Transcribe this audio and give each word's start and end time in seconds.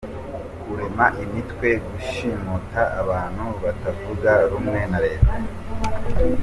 –Kurema 0.61 1.05
imitwe 1.23 1.65
yo 1.73 1.79
gushimuta 1.89 2.81
abantu 3.01 3.45
batavuga 3.63 4.31
rumwe 4.51 4.79
na 4.91 4.99
leta; 5.05 5.33